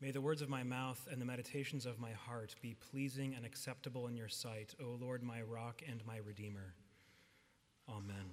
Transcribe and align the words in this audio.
May 0.00 0.10
the 0.10 0.20
words 0.20 0.42
of 0.42 0.50
my 0.50 0.62
mouth 0.62 1.08
and 1.10 1.20
the 1.20 1.24
meditations 1.24 1.86
of 1.86 1.98
my 1.98 2.12
heart 2.12 2.54
be 2.60 2.76
pleasing 2.90 3.34
and 3.34 3.46
acceptable 3.46 4.08
in 4.08 4.16
your 4.16 4.28
sight, 4.28 4.74
O 4.82 4.96
Lord, 5.00 5.22
my 5.22 5.40
rock 5.40 5.82
and 5.88 6.04
my 6.06 6.18
redeemer. 6.18 6.74
Amen. 7.88 8.30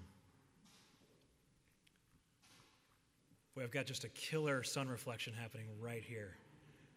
Boy, 3.56 3.64
I've 3.64 3.72
got 3.72 3.86
just 3.86 4.04
a 4.04 4.10
killer 4.10 4.62
sun 4.64 4.90
reflection 4.90 5.34
happening 5.34 5.68
right 5.80 6.04
here. 6.04 6.36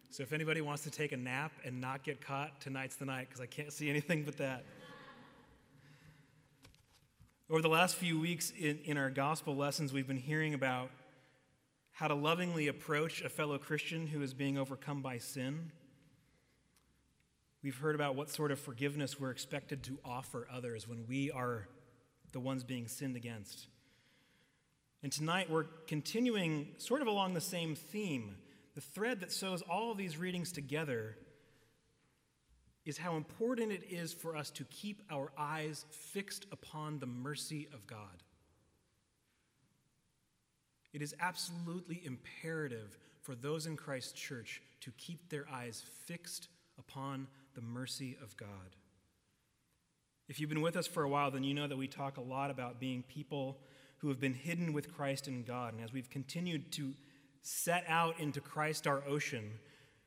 So 0.09 0.23
if 0.23 0.33
anybody 0.33 0.61
wants 0.61 0.83
to 0.83 0.91
take 0.91 1.11
a 1.11 1.17
nap 1.17 1.51
and 1.63 1.79
not 1.79 2.03
get 2.03 2.19
caught, 2.19 2.59
tonight's 2.59 2.95
the 2.95 3.05
night 3.05 3.27
because 3.29 3.39
I 3.39 3.45
can't 3.45 3.71
see 3.71 3.89
anything 3.89 4.23
but 4.23 4.37
that. 4.37 4.65
Over 7.49 7.61
the 7.61 7.69
last 7.69 7.95
few 7.95 8.19
weeks 8.19 8.51
in, 8.57 8.79
in 8.83 8.97
our 8.97 9.09
gospel 9.09 9.55
lessons, 9.55 9.93
we've 9.93 10.07
been 10.07 10.17
hearing 10.17 10.53
about 10.53 10.89
how 11.97 12.07
to 12.07 12.13
lovingly 12.13 12.67
approach 12.67 13.23
a 13.23 13.29
fellow 13.29 13.57
Christian 13.57 14.05
who 14.05 14.21
is 14.21 14.31
being 14.31 14.55
overcome 14.55 15.01
by 15.01 15.17
sin. 15.17 15.71
We've 17.63 17.75
heard 17.75 17.95
about 17.95 18.15
what 18.15 18.29
sort 18.29 18.51
of 18.51 18.59
forgiveness 18.59 19.19
we're 19.19 19.31
expected 19.31 19.81
to 19.85 19.97
offer 20.05 20.47
others 20.53 20.87
when 20.87 21.07
we 21.07 21.31
are 21.31 21.67
the 22.33 22.39
ones 22.39 22.63
being 22.63 22.87
sinned 22.87 23.15
against. 23.15 23.65
And 25.01 25.11
tonight 25.11 25.49
we're 25.49 25.63
continuing 25.87 26.67
sort 26.77 27.01
of 27.01 27.07
along 27.07 27.33
the 27.33 27.41
same 27.41 27.73
theme. 27.73 28.35
The 28.75 28.81
thread 28.81 29.21
that 29.21 29.31
sews 29.31 29.63
all 29.63 29.91
of 29.91 29.97
these 29.97 30.19
readings 30.19 30.51
together 30.51 31.17
is 32.85 32.99
how 32.99 33.15
important 33.15 33.71
it 33.71 33.85
is 33.89 34.13
for 34.13 34.35
us 34.35 34.51
to 34.51 34.65
keep 34.65 35.01
our 35.09 35.31
eyes 35.35 35.87
fixed 35.89 36.45
upon 36.51 36.99
the 36.99 37.07
mercy 37.07 37.67
of 37.73 37.87
God. 37.87 38.21
It 40.97 41.03
is 41.03 41.13
absolutely 41.19 42.01
imperative 42.03 42.97
for 43.21 43.35
those 43.35 43.67
in 43.67 43.77
Christ's 43.77 44.13
church 44.13 44.63
to 44.81 44.89
keep 44.97 45.29
their 45.29 45.45
eyes 45.47 45.83
fixed 46.07 46.47
upon 46.79 47.27
the 47.53 47.61
mercy 47.61 48.17
of 48.19 48.35
God. 48.35 48.47
If 50.27 50.39
you've 50.39 50.49
been 50.49 50.63
with 50.63 50.75
us 50.75 50.87
for 50.87 51.03
a 51.03 51.07
while, 51.07 51.29
then 51.29 51.43
you 51.43 51.53
know 51.53 51.67
that 51.67 51.77
we 51.77 51.87
talk 51.87 52.17
a 52.17 52.21
lot 52.21 52.49
about 52.49 52.79
being 52.79 53.03
people 53.03 53.59
who 53.97 54.07
have 54.07 54.19
been 54.19 54.33
hidden 54.33 54.73
with 54.73 54.91
Christ 54.91 55.27
in 55.27 55.43
God. 55.43 55.75
And 55.75 55.83
as 55.83 55.93
we've 55.93 56.09
continued 56.09 56.71
to 56.71 56.95
set 57.43 57.83
out 57.87 58.19
into 58.19 58.41
Christ 58.41 58.87
our 58.87 59.03
ocean, 59.07 59.51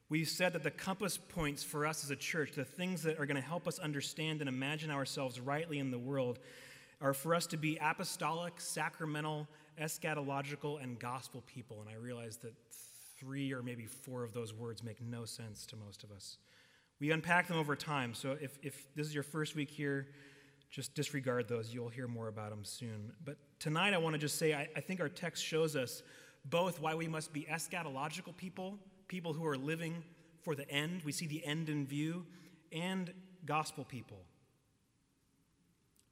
we've 0.08 0.26
said 0.26 0.54
that 0.54 0.64
the 0.64 0.72
compass 0.72 1.16
points 1.16 1.62
for 1.62 1.86
us 1.86 2.02
as 2.02 2.10
a 2.10 2.16
church, 2.16 2.54
the 2.56 2.64
things 2.64 3.04
that 3.04 3.20
are 3.20 3.26
going 3.26 3.36
to 3.36 3.40
help 3.40 3.68
us 3.68 3.78
understand 3.78 4.40
and 4.40 4.48
imagine 4.48 4.90
ourselves 4.90 5.38
rightly 5.38 5.78
in 5.78 5.92
the 5.92 6.00
world, 6.00 6.40
are 7.00 7.14
for 7.14 7.32
us 7.32 7.46
to 7.46 7.56
be 7.56 7.78
apostolic, 7.80 8.60
sacramental, 8.60 9.46
eschatological, 9.78 10.82
and 10.82 10.98
gospel 10.98 11.42
people. 11.46 11.80
And 11.80 11.88
I 11.88 11.94
realize 11.94 12.36
that 12.38 12.54
three 13.18 13.52
or 13.52 13.62
maybe 13.62 13.86
four 13.86 14.24
of 14.24 14.32
those 14.32 14.54
words 14.54 14.82
make 14.82 15.00
no 15.00 15.24
sense 15.24 15.66
to 15.66 15.76
most 15.76 16.04
of 16.04 16.10
us. 16.10 16.38
We 17.00 17.10
unpack 17.10 17.48
them 17.48 17.58
over 17.58 17.76
time. 17.76 18.14
So 18.14 18.36
if, 18.40 18.58
if 18.62 18.86
this 18.94 19.06
is 19.06 19.14
your 19.14 19.22
first 19.22 19.54
week 19.54 19.70
here, 19.70 20.08
just 20.70 20.94
disregard 20.94 21.48
those. 21.48 21.74
You'll 21.74 21.88
hear 21.88 22.06
more 22.06 22.28
about 22.28 22.50
them 22.50 22.64
soon. 22.64 23.12
But 23.24 23.36
tonight, 23.58 23.92
I 23.94 23.98
want 23.98 24.14
to 24.14 24.18
just 24.18 24.38
say 24.38 24.54
I, 24.54 24.68
I 24.76 24.80
think 24.80 25.00
our 25.00 25.08
text 25.08 25.44
shows 25.44 25.76
us 25.76 26.02
both 26.44 26.80
why 26.80 26.94
we 26.94 27.08
must 27.08 27.32
be 27.32 27.46
eschatological 27.50 28.36
people, 28.36 28.78
people 29.08 29.32
who 29.32 29.44
are 29.46 29.56
living 29.56 30.02
for 30.42 30.54
the 30.54 30.68
end, 30.70 31.02
we 31.04 31.12
see 31.12 31.26
the 31.26 31.44
end 31.44 31.68
in 31.68 31.86
view, 31.86 32.24
and 32.72 33.12
gospel 33.44 33.84
people. 33.84 34.18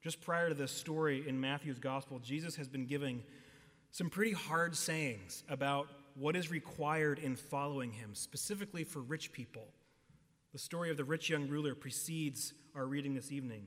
Just 0.03 0.21
prior 0.21 0.49
to 0.49 0.55
this 0.55 0.73
story 0.73 1.27
in 1.27 1.41
Matthew's 1.41 1.79
gospel, 1.79 2.19
Jesus 2.19 2.57
has 2.57 2.69
been 2.69 2.87
giving 2.87 3.23
some 3.99 4.09
pretty 4.09 4.31
hard 4.31 4.77
sayings 4.77 5.43
about 5.49 5.89
what 6.15 6.37
is 6.37 6.53
required 6.53 7.19
in 7.19 7.35
following 7.35 7.91
him, 7.91 8.15
specifically 8.15 8.85
for 8.85 9.01
rich 9.01 9.33
people. 9.33 9.67
The 10.53 10.59
story 10.61 10.93
of 10.93 10.97
the 10.97 11.03
rich 11.03 11.29
young 11.29 11.49
ruler 11.49 11.75
precedes 11.75 12.55
our 12.77 12.87
reading 12.87 13.17
this 13.17 13.33
evening. 13.33 13.67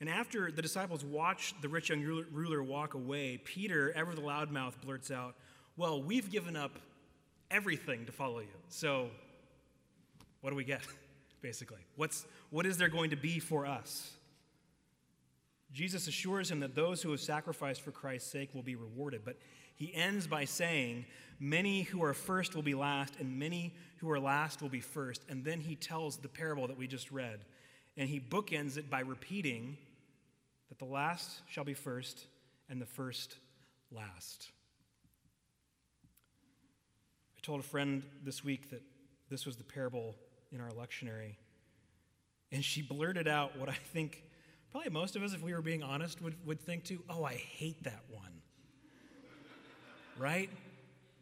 And 0.00 0.08
after 0.08 0.50
the 0.50 0.62
disciples 0.62 1.04
watch 1.04 1.54
the 1.60 1.68
rich 1.68 1.90
young 1.90 2.00
ruler 2.32 2.62
walk 2.62 2.94
away, 2.94 3.36
Peter, 3.36 3.92
ever 3.94 4.14
the 4.14 4.22
loudmouth, 4.22 4.80
blurts 4.82 5.10
out, 5.10 5.34
Well, 5.76 6.02
we've 6.02 6.30
given 6.30 6.56
up 6.56 6.78
everything 7.50 8.06
to 8.06 8.12
follow 8.12 8.38
you. 8.38 8.56
So, 8.70 9.10
what 10.40 10.48
do 10.48 10.56
we 10.56 10.64
get, 10.64 10.80
basically? 11.42 11.84
What's, 11.96 12.24
what 12.48 12.64
is 12.64 12.78
there 12.78 12.88
going 12.88 13.10
to 13.10 13.16
be 13.16 13.40
for 13.40 13.66
us? 13.66 14.10
Jesus 15.74 16.06
assures 16.06 16.50
him 16.50 16.60
that 16.60 16.76
those 16.76 17.02
who 17.02 17.10
have 17.10 17.20
sacrificed 17.20 17.82
for 17.82 17.90
Christ's 17.90 18.30
sake 18.30 18.54
will 18.54 18.62
be 18.62 18.76
rewarded. 18.76 19.22
But 19.24 19.36
he 19.74 19.92
ends 19.92 20.28
by 20.28 20.44
saying, 20.44 21.04
Many 21.40 21.82
who 21.82 22.04
are 22.04 22.14
first 22.14 22.54
will 22.54 22.62
be 22.62 22.74
last, 22.74 23.14
and 23.18 23.40
many 23.40 23.74
who 23.96 24.08
are 24.08 24.20
last 24.20 24.62
will 24.62 24.68
be 24.68 24.80
first. 24.80 25.22
And 25.28 25.44
then 25.44 25.60
he 25.60 25.74
tells 25.74 26.16
the 26.16 26.28
parable 26.28 26.68
that 26.68 26.78
we 26.78 26.86
just 26.86 27.10
read. 27.10 27.40
And 27.96 28.08
he 28.08 28.20
bookends 28.20 28.76
it 28.76 28.88
by 28.88 29.00
repeating 29.00 29.76
that 30.68 30.78
the 30.78 30.84
last 30.84 31.40
shall 31.48 31.64
be 31.64 31.74
first, 31.74 32.26
and 32.68 32.80
the 32.80 32.86
first 32.86 33.36
last. 33.90 34.50
I 37.36 37.40
told 37.42 37.60
a 37.60 37.64
friend 37.64 38.04
this 38.22 38.44
week 38.44 38.70
that 38.70 38.82
this 39.28 39.44
was 39.44 39.56
the 39.56 39.64
parable 39.64 40.14
in 40.52 40.60
our 40.60 40.70
lectionary, 40.70 41.34
and 42.52 42.64
she 42.64 42.80
blurted 42.80 43.26
out 43.26 43.58
what 43.58 43.68
I 43.68 43.74
think 43.92 44.22
probably 44.74 44.90
most 44.90 45.14
of 45.14 45.22
us, 45.22 45.32
if 45.32 45.40
we 45.40 45.54
were 45.54 45.62
being 45.62 45.84
honest, 45.84 46.20
would, 46.20 46.34
would 46.44 46.60
think 46.60 46.82
too, 46.82 46.98
oh, 47.08 47.22
I 47.22 47.34
hate 47.34 47.84
that 47.84 48.00
one. 48.10 48.32
right? 50.18 50.50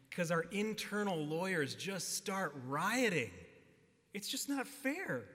Because 0.09 0.31
our 0.31 0.41
internal 0.51 1.23
lawyers 1.23 1.75
just 1.75 2.15
start 2.15 2.55
rioting. 2.67 3.29
It's 4.11 4.27
just 4.27 4.49
not 4.49 4.67
fair. 4.67 5.25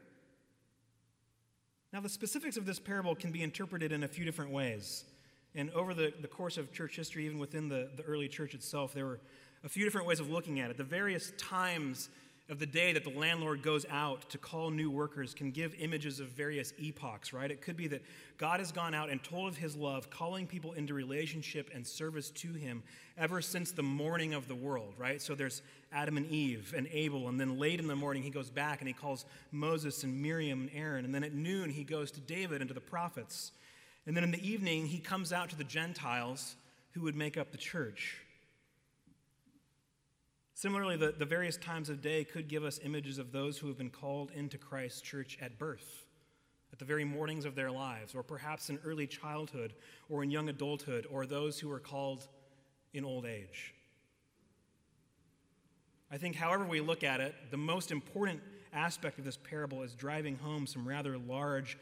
Now, 1.92 2.00
the 2.00 2.08
specifics 2.08 2.56
of 2.56 2.66
this 2.66 2.80
parable 2.80 3.14
can 3.14 3.30
be 3.30 3.40
interpreted 3.40 3.92
in 3.92 4.02
a 4.02 4.08
few 4.08 4.24
different 4.24 4.50
ways. 4.50 5.04
And 5.54 5.70
over 5.70 5.94
the, 5.94 6.12
the 6.20 6.26
course 6.26 6.58
of 6.58 6.72
church 6.72 6.96
history, 6.96 7.24
even 7.24 7.38
within 7.38 7.68
the, 7.68 7.88
the 7.96 8.02
early 8.02 8.26
church 8.26 8.52
itself, 8.52 8.94
there 8.94 9.06
were 9.06 9.20
a 9.62 9.68
few 9.68 9.84
different 9.84 10.08
ways 10.08 10.18
of 10.18 10.28
looking 10.28 10.58
at 10.58 10.72
it. 10.72 10.76
The 10.76 10.82
various 10.82 11.32
times 11.38 12.08
of 12.48 12.58
the 12.58 12.66
day 12.66 12.94
that 12.94 13.04
the 13.04 13.10
landlord 13.10 13.62
goes 13.62 13.84
out 13.90 14.28
to 14.30 14.38
call 14.38 14.70
new 14.70 14.90
workers 14.90 15.34
can 15.34 15.50
give 15.50 15.74
images 15.74 16.18
of 16.18 16.28
various 16.28 16.72
epochs, 16.78 17.34
right? 17.34 17.50
It 17.50 17.60
could 17.60 17.76
be 17.76 17.88
that 17.88 18.02
God 18.38 18.58
has 18.60 18.72
gone 18.72 18.94
out 18.94 19.10
and 19.10 19.22
told 19.22 19.48
of 19.48 19.56
his 19.58 19.76
love, 19.76 20.08
calling 20.08 20.46
people 20.46 20.72
into 20.72 20.94
relationship 20.94 21.70
and 21.74 21.86
service 21.86 22.30
to 22.30 22.54
him 22.54 22.82
ever 23.18 23.42
since 23.42 23.72
the 23.72 23.82
morning 23.82 24.32
of 24.32 24.48
the 24.48 24.54
world, 24.54 24.94
right? 24.96 25.20
So 25.20 25.34
there's 25.34 25.60
Adam 25.92 26.16
and 26.16 26.26
Eve 26.30 26.72
and 26.74 26.88
Abel, 26.90 27.28
and 27.28 27.38
then 27.38 27.58
late 27.58 27.80
in 27.80 27.86
the 27.86 27.96
morning 27.96 28.22
he 28.22 28.30
goes 28.30 28.48
back 28.48 28.80
and 28.80 28.88
he 28.88 28.94
calls 28.94 29.26
Moses 29.52 30.02
and 30.02 30.22
Miriam 30.22 30.62
and 30.62 30.70
Aaron, 30.74 31.04
and 31.04 31.14
then 31.14 31.24
at 31.24 31.34
noon 31.34 31.68
he 31.68 31.84
goes 31.84 32.10
to 32.12 32.20
David 32.20 32.62
and 32.62 32.68
to 32.68 32.74
the 32.74 32.80
prophets. 32.80 33.52
And 34.06 34.16
then 34.16 34.24
in 34.24 34.30
the 34.30 34.48
evening 34.48 34.86
he 34.86 34.98
comes 34.98 35.34
out 35.34 35.50
to 35.50 35.56
the 35.56 35.64
Gentiles 35.64 36.56
who 36.92 37.02
would 37.02 37.14
make 37.14 37.36
up 37.36 37.52
the 37.52 37.58
church. 37.58 38.22
Similarly, 40.58 40.96
the, 40.96 41.14
the 41.16 41.24
various 41.24 41.56
times 41.56 41.88
of 41.88 42.02
day 42.02 42.24
could 42.24 42.48
give 42.48 42.64
us 42.64 42.80
images 42.82 43.18
of 43.18 43.30
those 43.30 43.58
who 43.58 43.68
have 43.68 43.78
been 43.78 43.90
called 43.90 44.32
into 44.34 44.58
Christ's 44.58 45.00
church 45.00 45.38
at 45.40 45.56
birth, 45.56 46.04
at 46.72 46.80
the 46.80 46.84
very 46.84 47.04
mornings 47.04 47.44
of 47.44 47.54
their 47.54 47.70
lives, 47.70 48.12
or 48.12 48.24
perhaps 48.24 48.68
in 48.68 48.76
early 48.84 49.06
childhood, 49.06 49.74
or 50.08 50.24
in 50.24 50.32
young 50.32 50.48
adulthood, 50.48 51.06
or 51.12 51.26
those 51.26 51.60
who 51.60 51.70
are 51.70 51.78
called 51.78 52.26
in 52.92 53.04
old 53.04 53.24
age. 53.24 53.72
I 56.10 56.16
think, 56.16 56.34
however 56.34 56.64
we 56.64 56.80
look 56.80 57.04
at 57.04 57.20
it, 57.20 57.36
the 57.52 57.56
most 57.56 57.92
important 57.92 58.40
aspect 58.72 59.20
of 59.20 59.24
this 59.24 59.36
parable 59.36 59.84
is 59.84 59.94
driving 59.94 60.38
home 60.38 60.66
some 60.66 60.88
rather 60.88 61.18
large 61.18 61.78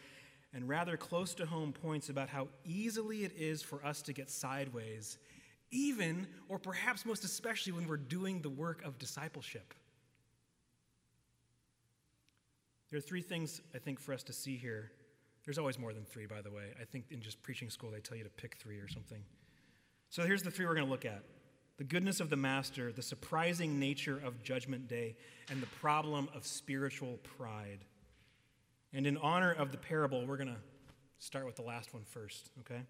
and 0.53 0.69
rather 0.69 0.99
close 0.99 1.35
to 1.37 1.47
home 1.47 1.73
points 1.73 2.11
about 2.11 2.29
how 2.29 2.49
easily 2.67 3.25
it 3.25 3.33
is 3.39 3.63
for 3.63 3.83
us 3.83 4.03
to 4.03 4.13
get 4.13 4.29
sideways 4.29 5.17
even 5.71 6.27
or 6.49 6.59
perhaps 6.59 7.05
most 7.05 7.25
especially 7.25 7.73
when 7.73 7.87
we're 7.87 7.97
doing 7.97 8.43
the 8.43 8.51
work 8.51 8.85
of 8.85 8.99
discipleship. 8.99 9.75
There 12.91 12.99
are 12.99 13.03
three 13.03 13.23
things 13.23 13.61
I 13.75 13.79
think 13.79 13.99
for 13.99 14.13
us 14.13 14.23
to 14.25 14.33
see 14.33 14.57
here. 14.57 14.93
There's 15.45 15.59
always 15.59 15.79
more 15.79 15.93
than 15.93 16.05
three, 16.05 16.27
by 16.27 16.41
the 16.41 16.51
way. 16.51 16.73
I 16.81 16.85
think 16.85 17.07
in 17.11 17.21
just 17.21 17.43
preaching 17.43 17.71
school, 17.71 17.91
they 17.91 18.01
tell 18.01 18.17
you 18.17 18.25
to 18.25 18.31
pick 18.31 18.57
three 18.57 18.79
or 18.79 18.89
something. 18.89 19.23
So 20.09 20.23
here's 20.23 20.43
the 20.43 20.51
three 20.51 20.67
we're 20.67 20.75
going 20.75 20.87
to 20.87 20.91
look 20.91 21.05
at 21.05 21.23
the 21.79 21.85
goodness 21.85 22.21
of 22.21 22.31
the 22.31 22.37
Master, 22.37 22.91
the 22.91 23.03
surprising 23.03 23.79
nature 23.79 24.21
of 24.25 24.43
Judgment 24.43 24.89
Day, 24.89 25.17
and 25.51 25.61
the 25.61 25.67
problem 25.67 26.29
of 26.35 26.47
spiritual 26.47 27.19
pride. 27.19 27.85
And 28.95 29.07
in 29.07 29.19
honor 29.19 29.53
of 29.53 29.73
the 29.73 29.77
parable, 29.77 30.27
we're 30.27 30.39
going 30.39 30.49
to 30.49 30.57
start 31.19 31.45
with 31.45 31.57
the 31.57 31.63
last 31.63 31.93
one 31.93 32.03
first, 32.05 32.51
okay? 32.61 32.81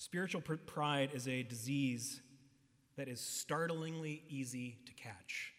Spiritual 0.00 0.40
pride 0.40 1.10
is 1.12 1.26
a 1.26 1.42
disease 1.42 2.20
that 2.96 3.08
is 3.08 3.20
startlingly 3.20 4.22
easy 4.28 4.78
to 4.86 4.92
catch. 4.92 5.52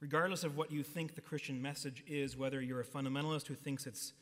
Regardless 0.00 0.42
of 0.42 0.56
what 0.56 0.72
you 0.72 0.82
think 0.82 1.14
the 1.14 1.20
Christian 1.20 1.62
message 1.62 2.02
is, 2.08 2.36
whether 2.36 2.60
you're 2.60 2.80
a 2.80 2.84
fundamentalist 2.84 3.46
who 3.46 3.54
thinks 3.54 3.86
it's 3.86 4.12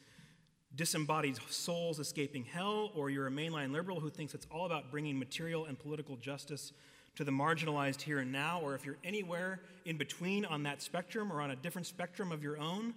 disembodied 0.77 1.39
souls 1.49 1.99
escaping 1.99 2.45
hell, 2.45 2.93
or 2.95 3.09
you're 3.09 3.29
a 3.29 3.31
mainline 3.31 3.73
liberal 3.73 3.99
who 3.99 4.11
thinks 4.11 4.35
it's 4.35 4.47
all 4.51 4.67
about 4.67 4.91
bringing 4.91 5.19
material 5.19 5.65
and 5.65 5.79
political 5.79 6.17
justice 6.17 6.75
to 7.17 7.25
the 7.25 7.33
marginalized 7.33 8.03
here 8.03 8.19
and 8.19 8.31
now, 8.31 8.61
or 8.61 8.75
if 8.75 8.85
you're 8.85 8.99
anywhere 9.05 9.61
in 9.87 9.97
between 9.97 10.45
on 10.45 10.65
that 10.65 10.83
spectrum 10.83 11.33
or 11.33 11.41
on 11.41 11.51
a 11.51 11.57
different 11.57 11.87
spectrum 11.87 12.31
of 12.31 12.43
your 12.43 12.59
own, 12.59 12.93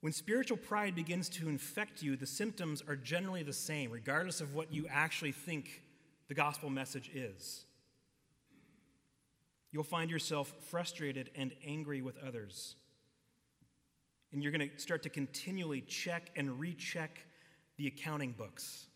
when 0.00 0.12
spiritual 0.12 0.56
pride 0.56 0.94
begins 0.94 1.28
to 1.30 1.48
infect 1.48 2.02
you, 2.02 2.16
the 2.16 2.26
symptoms 2.26 2.82
are 2.86 2.96
generally 2.96 3.42
the 3.42 3.52
same, 3.52 3.90
regardless 3.90 4.40
of 4.40 4.54
what 4.54 4.72
you 4.72 4.86
actually 4.90 5.32
think 5.32 5.82
the 6.28 6.34
gospel 6.34 6.70
message 6.70 7.10
is. 7.14 7.64
You'll 9.72 9.84
find 9.84 10.10
yourself 10.10 10.52
frustrated 10.70 11.30
and 11.34 11.52
angry 11.64 12.02
with 12.02 12.16
others. 12.26 12.76
And 14.32 14.42
you're 14.42 14.52
going 14.52 14.70
to 14.70 14.78
start 14.78 15.02
to 15.04 15.08
continually 15.08 15.80
check 15.82 16.30
and 16.36 16.58
recheck 16.58 17.26
the 17.76 17.86
accounting 17.86 18.32
books, 18.32 18.86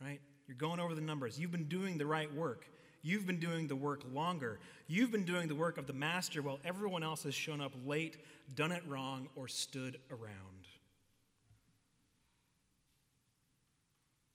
right? 0.00 0.20
You're 0.46 0.56
going 0.56 0.80
over 0.80 0.94
the 0.94 1.00
numbers. 1.00 1.38
You've 1.38 1.52
been 1.52 1.68
doing 1.68 1.98
the 1.98 2.06
right 2.06 2.32
work. 2.34 2.66
You've 3.02 3.26
been 3.26 3.40
doing 3.40 3.66
the 3.66 3.76
work 3.76 4.02
longer. 4.12 4.60
You've 4.86 5.10
been 5.10 5.24
doing 5.24 5.48
the 5.48 5.54
work 5.54 5.76
of 5.76 5.86
the 5.86 5.92
master 5.92 6.40
while 6.40 6.60
everyone 6.64 7.02
else 7.02 7.24
has 7.24 7.34
shown 7.34 7.60
up 7.60 7.72
late, 7.84 8.18
done 8.54 8.72
it 8.72 8.82
wrong, 8.86 9.28
or 9.36 9.48
stood 9.48 9.98
around. 10.10 10.68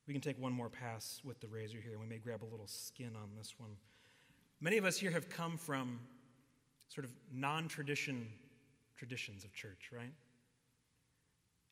We 0.08 0.14
can 0.14 0.22
take 0.22 0.40
one 0.40 0.54
more 0.54 0.69
pass 0.69 1.22
with 1.24 1.40
the 1.42 1.48
razor 1.48 1.80
here, 1.81 1.92
and 1.92 2.02
we 2.02 2.08
may 2.08 2.18
grab 2.18 2.44
a 2.44 2.50
little 2.50 2.68
skin 2.68 3.12
on 3.16 3.30
this 3.38 3.56
one. 3.58 3.72
Many 4.62 4.78
of 4.78 4.86
us 4.86 4.98
here 4.98 5.12
have 5.12 5.30
come 5.30 5.58
from 5.58 6.00
sort 6.88 7.06
of 7.06 7.12
non 7.31 7.68
tradition 7.68 8.28
traditions 8.96 9.44
of 9.44 9.54
church, 9.54 9.90
right? 9.92 10.14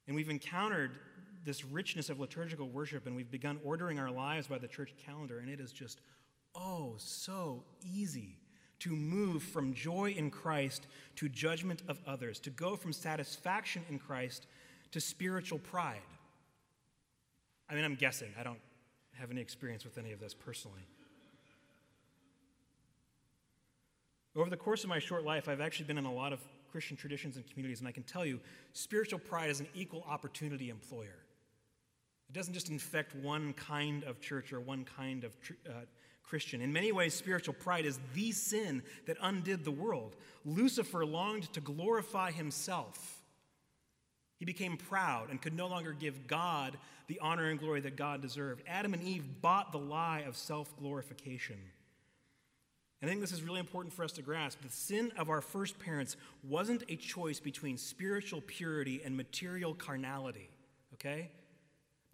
And 0.07 0.15
we've 0.15 0.29
encountered 0.29 0.91
this 1.43 1.63
richness 1.63 2.09
of 2.09 2.19
liturgical 2.19 2.67
worship, 2.67 3.07
and 3.07 3.15
we've 3.15 3.31
begun 3.31 3.59
ordering 3.63 3.99
our 3.99 4.11
lives 4.11 4.47
by 4.47 4.57
the 4.57 4.67
church 4.67 4.93
calendar, 5.03 5.39
and 5.39 5.49
it 5.49 5.59
is 5.59 5.71
just 5.71 6.01
oh, 6.55 6.95
so 6.97 7.63
easy 7.83 8.37
to 8.85 8.95
move 8.95 9.41
from 9.41 9.73
joy 9.73 10.13
in 10.15 10.29
Christ 10.29 10.85
to 11.15 11.27
judgment 11.27 11.81
of 11.87 11.97
others, 12.05 12.37
to 12.41 12.51
go 12.51 12.75
from 12.75 12.93
satisfaction 12.93 13.83
in 13.89 13.97
Christ 13.97 14.45
to 14.91 15.01
spiritual 15.01 15.57
pride. 15.57 16.01
I 17.67 17.73
mean, 17.73 17.83
I'm 17.83 17.95
guessing. 17.95 18.29
I 18.39 18.43
don't 18.43 18.59
have 19.13 19.31
any 19.31 19.41
experience 19.41 19.85
with 19.85 19.97
any 19.97 20.11
of 20.11 20.19
this 20.19 20.35
personally. 20.35 20.85
Over 24.35 24.51
the 24.51 24.57
course 24.57 24.83
of 24.83 24.89
my 24.91 24.99
short 24.99 25.23
life, 25.23 25.49
I've 25.49 25.61
actually 25.61 25.87
been 25.87 25.97
in 25.97 26.05
a 26.05 26.13
lot 26.13 26.31
of 26.31 26.39
Christian 26.71 26.95
traditions 26.95 27.37
and 27.37 27.49
communities, 27.49 27.79
and 27.79 27.87
I 27.87 27.91
can 27.91 28.03
tell 28.03 28.23
you, 28.23 28.39
spiritual 28.73 29.17
pride 29.17 29.49
is 29.49 29.61
an 29.61 29.67
equal 29.73 30.05
opportunity 30.07 30.69
employer. 30.69 31.23
It 32.29 32.33
doesn't 32.33 32.53
just 32.53 32.69
infect 32.69 33.15
one 33.15 33.53
kind 33.53 34.03
of 34.03 34.21
church 34.21 34.53
or 34.53 34.59
one 34.59 34.85
kind 34.85 35.23
of 35.23 35.33
uh, 35.67 35.71
Christian. 36.27 36.61
In 36.61 36.73
many 36.73 36.91
ways, 36.91 37.13
spiritual 37.13 37.53
pride 37.53 37.85
is 37.85 37.99
the 38.13 38.31
sin 38.31 38.83
that 39.05 39.17
undid 39.21 39.63
the 39.63 39.71
world. 39.71 40.15
Lucifer 40.43 41.05
longed 41.05 41.51
to 41.53 41.61
glorify 41.61 42.31
himself. 42.31 43.21
He 44.37 44.45
became 44.45 44.77
proud 44.77 45.29
and 45.29 45.41
could 45.41 45.55
no 45.55 45.67
longer 45.67 45.93
give 45.93 46.27
God 46.27 46.77
the 47.07 47.19
honor 47.19 47.49
and 47.49 47.59
glory 47.59 47.81
that 47.81 47.95
God 47.95 48.21
deserved. 48.21 48.63
Adam 48.67 48.93
and 48.93 49.03
Eve 49.03 49.41
bought 49.41 49.71
the 49.71 49.77
lie 49.77 50.23
of 50.27 50.35
self 50.35 50.75
glorification. 50.77 51.57
I 53.03 53.07
think 53.07 53.21
this 53.21 53.31
is 53.31 53.43
really 53.43 53.59
important 53.59 53.93
for 53.93 54.03
us 54.03 54.13
to 54.13 54.23
grasp. 54.23 54.61
The 54.61 54.69
sin 54.69 55.11
of 55.17 55.29
our 55.29 55.41
first 55.41 55.77
parents 55.77 56.17
wasn't 56.43 56.83
a 56.89 56.95
choice 56.95 57.39
between 57.39 57.77
spiritual 57.77 58.41
purity 58.41 59.01
and 59.05 59.15
material 59.15 59.75
carnality, 59.75 60.49
okay? 60.95 61.29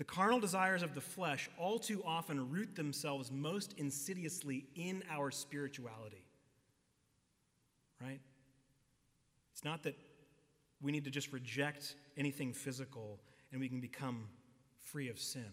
The 0.01 0.05
carnal 0.05 0.39
desires 0.39 0.81
of 0.81 0.95
the 0.95 0.99
flesh 0.99 1.47
all 1.59 1.77
too 1.77 2.01
often 2.03 2.49
root 2.49 2.73
themselves 2.73 3.31
most 3.31 3.75
insidiously 3.77 4.65
in 4.73 5.03
our 5.11 5.29
spirituality. 5.29 6.25
Right? 8.01 8.19
It's 9.53 9.63
not 9.63 9.83
that 9.83 9.95
we 10.81 10.91
need 10.91 11.05
to 11.05 11.11
just 11.11 11.31
reject 11.31 11.93
anything 12.17 12.51
physical 12.51 13.19
and 13.51 13.61
we 13.61 13.69
can 13.69 13.79
become 13.79 14.23
free 14.79 15.07
of 15.07 15.19
sin. 15.19 15.51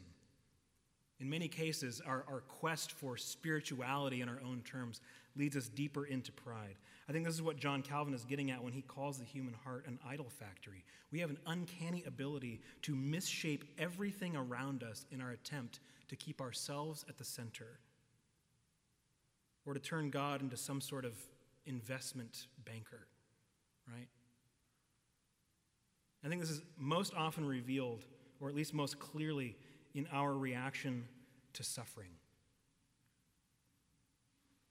In 1.20 1.28
many 1.28 1.48
cases, 1.48 2.00
our, 2.06 2.24
our 2.26 2.40
quest 2.48 2.92
for 2.92 3.18
spirituality 3.18 4.22
in 4.22 4.30
our 4.30 4.40
own 4.42 4.62
terms 4.62 5.02
leads 5.36 5.58
us 5.58 5.68
deeper 5.68 6.06
into 6.06 6.32
pride. 6.32 6.76
I 7.08 7.12
think 7.12 7.24
this 7.24 7.34
is 7.34 7.42
what 7.42 7.56
John 7.56 7.80
Calvin 7.80 8.12
is 8.12 8.24
getting 8.24 8.50
at 8.50 8.62
when 8.62 8.72
he 8.72 8.82
calls 8.82 9.18
the 9.18 9.24
human 9.24 9.54
heart 9.64 9.86
an 9.86 9.98
idol 10.06 10.26
factory. 10.28 10.84
We 11.10 11.20
have 11.20 11.30
an 11.30 11.38
uncanny 11.46 12.04
ability 12.06 12.60
to 12.82 12.94
misshape 12.94 13.62
everything 13.78 14.36
around 14.36 14.82
us 14.82 15.06
in 15.10 15.22
our 15.22 15.30
attempt 15.30 15.80
to 16.08 16.16
keep 16.16 16.40
ourselves 16.40 17.06
at 17.08 17.16
the 17.16 17.24
center 17.24 17.78
or 19.64 19.72
to 19.72 19.80
turn 19.80 20.10
God 20.10 20.42
into 20.42 20.56
some 20.56 20.82
sort 20.82 21.06
of 21.06 21.14
investment 21.64 22.46
banker, 22.64 23.06
right? 23.90 24.08
I 26.24 26.28
think 26.28 26.42
this 26.42 26.50
is 26.50 26.60
most 26.76 27.14
often 27.14 27.46
revealed, 27.46 28.04
or 28.40 28.48
at 28.48 28.54
least 28.54 28.74
most 28.74 28.98
clearly, 28.98 29.56
in 29.94 30.06
our 30.12 30.34
reaction 30.34 31.06
to 31.54 31.62
suffering. 31.62 32.10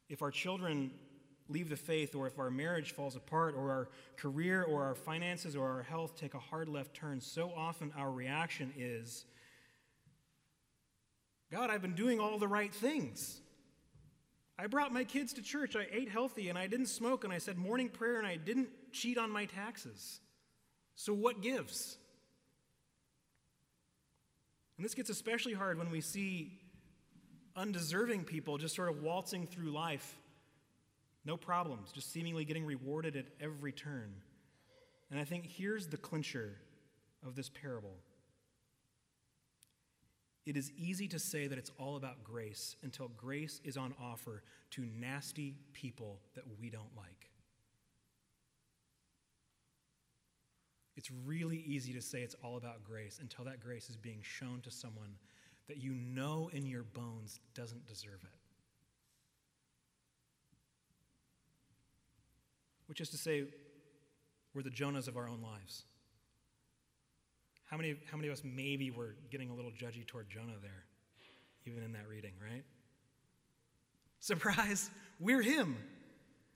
If 0.09 0.21
our 0.21 0.31
children 0.31 0.91
leave 1.49 1.69
the 1.69 1.77
faith, 1.77 2.15
or 2.15 2.27
if 2.27 2.39
our 2.39 2.51
marriage 2.51 2.93
falls 2.93 3.15
apart, 3.15 3.55
or 3.55 3.71
our 3.71 3.89
career, 4.17 4.63
or 4.63 4.83
our 4.83 4.95
finances, 4.95 5.55
or 5.55 5.67
our 5.69 5.83
health 5.83 6.15
take 6.15 6.33
a 6.33 6.39
hard 6.39 6.67
left 6.67 6.93
turn, 6.93 7.21
so 7.21 7.51
often 7.55 7.91
our 7.97 8.11
reaction 8.11 8.73
is 8.77 9.25
God, 11.51 11.69
I've 11.69 11.81
been 11.81 11.95
doing 11.95 12.19
all 12.19 12.37
the 12.37 12.47
right 12.47 12.73
things. 12.73 13.39
I 14.59 14.67
brought 14.67 14.91
my 14.91 15.03
kids 15.03 15.33
to 15.33 15.41
church, 15.41 15.75
I 15.75 15.87
ate 15.91 16.09
healthy, 16.09 16.49
and 16.49 16.57
I 16.57 16.67
didn't 16.67 16.87
smoke, 16.87 17.23
and 17.23 17.31
I 17.31 17.37
said 17.37 17.57
morning 17.57 17.89
prayer, 17.89 18.17
and 18.17 18.27
I 18.27 18.35
didn't 18.35 18.69
cheat 18.91 19.17
on 19.17 19.31
my 19.31 19.45
taxes. 19.45 20.19
So 20.95 21.13
what 21.13 21.41
gives? 21.41 21.97
And 24.77 24.85
this 24.85 24.93
gets 24.93 25.09
especially 25.09 25.53
hard 25.53 25.77
when 25.77 25.89
we 25.89 26.01
see 26.01 26.59
undeserving 27.55 28.23
people 28.23 28.57
just 28.57 28.75
sort 28.75 28.89
of 28.89 29.01
waltzing 29.01 29.47
through 29.47 29.71
life 29.71 30.17
no 31.27 31.35
problems, 31.35 31.91
just 31.91 32.11
seemingly 32.11 32.45
getting 32.45 32.65
rewarded 32.65 33.17
at 33.17 33.25
every 33.41 33.73
turn. 33.73 34.13
And 35.11 35.19
I 35.19 35.25
think 35.25 35.45
here's 35.45 35.87
the 35.87 35.97
clincher 35.97 36.55
of 37.25 37.35
this 37.35 37.49
parable. 37.49 37.97
It 40.45 40.55
is 40.55 40.71
easy 40.77 41.09
to 41.09 41.19
say 41.19 41.47
that 41.47 41.57
it's 41.57 41.71
all 41.77 41.97
about 41.97 42.23
grace 42.23 42.77
until 42.81 43.09
grace 43.09 43.59
is 43.65 43.75
on 43.75 43.93
offer 44.01 44.43
to 44.71 44.85
nasty 44.97 45.55
people 45.73 46.21
that 46.35 46.45
we 46.59 46.69
don't 46.69 46.95
like. 46.95 47.29
It's 50.95 51.11
really 51.25 51.57
easy 51.57 51.91
to 51.93 52.01
say 52.01 52.21
it's 52.21 52.35
all 52.41 52.55
about 52.55 52.85
grace 52.85 53.19
until 53.21 53.43
that 53.45 53.59
grace 53.59 53.89
is 53.89 53.97
being 53.97 54.21
shown 54.21 54.61
to 54.61 54.71
someone 54.71 55.15
that 55.67 55.77
you 55.77 55.93
know 55.93 56.49
in 56.53 56.65
your 56.65 56.83
bones 56.83 57.41
doesn't 57.53 57.85
deserve 57.85 58.23
it. 58.23 58.46
Which 62.97 63.09
is 63.09 63.11
to 63.11 63.17
say, 63.17 63.43
we're 64.55 64.63
the 64.63 64.71
Jonahs 64.71 65.07
of 65.07 65.17
our 65.17 65.29
own 65.29 65.39
lives. 65.43 65.83
How 67.65 67.77
many, 67.77 67.95
how 68.09 68.17
many 68.17 68.27
of 68.27 68.33
us 68.33 68.41
maybe 68.43 68.89
were 68.89 69.13
getting 69.29 69.51
a 69.51 69.53
little 69.53 69.69
judgy 69.69 70.03
toward 70.07 70.31
Jonah 70.31 70.55
there, 70.63 70.83
even 71.67 71.83
in 71.83 71.91
that 71.93 72.07
reading, 72.09 72.31
right? 72.43 72.63
Surprise, 74.19 74.89
we're 75.19 75.43
him. 75.43 75.77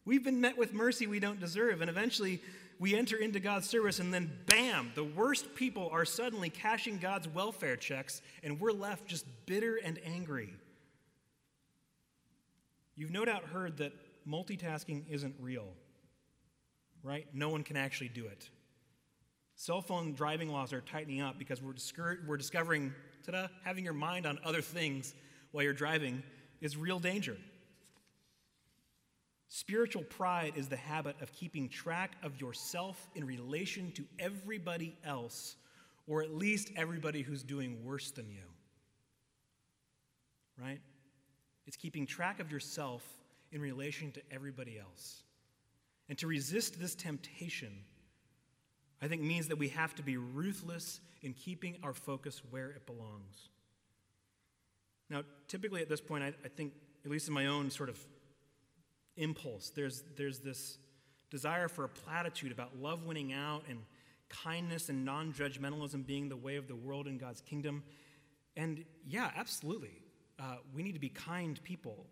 We've 0.03 0.23
been 0.23 0.41
met 0.41 0.57
with 0.57 0.73
mercy 0.73 1.05
we 1.05 1.19
don't 1.19 1.39
deserve, 1.39 1.81
and 1.81 1.91
eventually 1.91 2.41
we 2.79 2.95
enter 2.95 3.17
into 3.17 3.39
God's 3.39 3.69
service, 3.69 3.99
and 3.99 4.11
then 4.11 4.31
bam, 4.47 4.93
the 4.95 5.03
worst 5.03 5.53
people 5.53 5.89
are 5.91 6.05
suddenly 6.05 6.49
cashing 6.49 6.97
God's 6.97 7.27
welfare 7.27 7.75
checks, 7.75 8.23
and 8.41 8.59
we're 8.59 8.71
left 8.71 9.05
just 9.05 9.27
bitter 9.45 9.75
and 9.75 9.99
angry. 10.03 10.51
You've 12.95 13.11
no 13.11 13.25
doubt 13.25 13.43
heard 13.43 13.77
that 13.77 13.93
multitasking 14.27 15.03
isn't 15.07 15.35
real 15.39 15.67
right? 17.03 17.27
No 17.33 17.49
one 17.49 17.63
can 17.63 17.77
actually 17.77 18.09
do 18.09 18.25
it. 18.25 18.49
Cell 19.55 19.81
phone 19.81 20.13
driving 20.13 20.49
laws 20.49 20.73
are 20.73 20.81
tightening 20.81 21.21
up 21.21 21.37
because 21.37 21.61
we're, 21.61 21.73
we're 22.27 22.37
discovering, 22.37 22.93
ta 23.25 23.49
having 23.63 23.83
your 23.83 23.93
mind 23.93 24.25
on 24.25 24.39
other 24.43 24.61
things 24.61 25.13
while 25.51 25.63
you're 25.63 25.73
driving 25.73 26.23
is 26.61 26.77
real 26.77 26.99
danger. 26.99 27.37
Spiritual 29.47 30.03
pride 30.03 30.53
is 30.55 30.69
the 30.69 30.77
habit 30.77 31.15
of 31.21 31.33
keeping 31.33 31.67
track 31.67 32.13
of 32.23 32.39
yourself 32.39 33.09
in 33.15 33.25
relation 33.25 33.91
to 33.91 34.05
everybody 34.17 34.95
else, 35.03 35.57
or 36.07 36.23
at 36.23 36.33
least 36.33 36.71
everybody 36.77 37.21
who's 37.21 37.43
doing 37.43 37.83
worse 37.83 38.11
than 38.11 38.29
you. 38.29 38.45
Right? 40.57 40.79
It's 41.67 41.75
keeping 41.75 42.05
track 42.05 42.39
of 42.39 42.51
yourself 42.51 43.03
in 43.51 43.59
relation 43.59 44.11
to 44.13 44.21
everybody 44.31 44.79
else. 44.79 45.23
And 46.11 46.17
to 46.17 46.27
resist 46.27 46.77
this 46.77 46.93
temptation, 46.93 47.71
I 49.01 49.07
think 49.07 49.21
means 49.21 49.47
that 49.47 49.57
we 49.57 49.69
have 49.69 49.95
to 49.95 50.03
be 50.03 50.17
ruthless 50.17 50.99
in 51.21 51.31
keeping 51.31 51.77
our 51.83 51.93
focus 51.93 52.41
where 52.49 52.71
it 52.71 52.85
belongs. 52.85 53.47
Now, 55.09 55.23
typically 55.47 55.81
at 55.81 55.87
this 55.87 56.01
point, 56.01 56.25
I, 56.25 56.33
I 56.43 56.49
think, 56.49 56.73
at 57.05 57.11
least 57.11 57.29
in 57.29 57.33
my 57.33 57.45
own 57.45 57.69
sort 57.69 57.87
of 57.87 57.97
impulse, 59.15 59.69
there's, 59.69 60.03
there's 60.17 60.39
this 60.39 60.79
desire 61.29 61.69
for 61.69 61.85
a 61.85 61.89
platitude 61.89 62.51
about 62.51 62.75
love 62.77 63.05
winning 63.05 63.31
out 63.31 63.63
and 63.69 63.79
kindness 64.27 64.89
and 64.89 65.05
non 65.05 65.31
judgmentalism 65.31 66.05
being 66.05 66.27
the 66.27 66.35
way 66.35 66.57
of 66.57 66.67
the 66.67 66.75
world 66.75 67.07
in 67.07 67.19
God's 67.19 67.39
kingdom. 67.39 67.83
And 68.57 68.83
yeah, 69.07 69.31
absolutely. 69.37 70.01
Uh, 70.37 70.57
we 70.75 70.83
need 70.83 70.95
to 70.95 70.99
be 70.99 71.07
kind 71.07 71.57
people. 71.63 72.05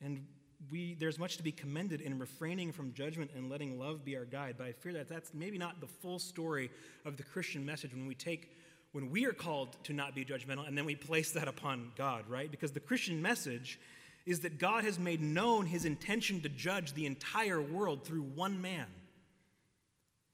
And 0.00 0.26
we, 0.70 0.94
there's 0.94 1.18
much 1.18 1.36
to 1.36 1.42
be 1.42 1.52
commended 1.52 2.00
in 2.00 2.18
refraining 2.18 2.72
from 2.72 2.92
judgment 2.92 3.30
and 3.34 3.50
letting 3.50 3.78
love 3.78 4.04
be 4.04 4.16
our 4.16 4.24
guide. 4.24 4.56
But 4.58 4.66
I 4.66 4.72
fear 4.72 4.92
that 4.94 5.08
that's 5.08 5.32
maybe 5.34 5.58
not 5.58 5.80
the 5.80 5.86
full 5.86 6.18
story 6.18 6.70
of 7.04 7.16
the 7.16 7.22
Christian 7.22 7.64
message 7.64 7.92
when 7.92 8.06
we 8.06 8.14
take, 8.14 8.50
when 8.92 9.10
we 9.10 9.26
are 9.26 9.32
called 9.32 9.76
to 9.84 9.92
not 9.92 10.14
be 10.14 10.24
judgmental 10.24 10.66
and 10.66 10.76
then 10.76 10.84
we 10.84 10.94
place 10.94 11.32
that 11.32 11.48
upon 11.48 11.92
God, 11.96 12.24
right? 12.28 12.50
Because 12.50 12.72
the 12.72 12.80
Christian 12.80 13.20
message 13.20 13.78
is 14.24 14.40
that 14.40 14.58
God 14.58 14.84
has 14.84 14.98
made 14.98 15.20
known 15.20 15.66
his 15.66 15.84
intention 15.84 16.40
to 16.40 16.48
judge 16.48 16.94
the 16.94 17.06
entire 17.06 17.60
world 17.62 18.04
through 18.04 18.22
one 18.22 18.60
man. 18.60 18.86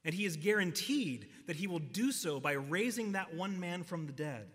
And 0.05 0.15
he 0.15 0.25
is 0.25 0.37
guaranteed 0.37 1.29
that 1.47 1.57
he 1.57 1.67
will 1.67 1.79
do 1.79 2.11
so 2.11 2.41
by 2.41 2.53
raising 2.53 3.13
that 3.13 3.35
one 3.35 3.61
man 3.61 3.83
from 3.85 4.07
the 4.07 4.13
dead. 4.13 4.47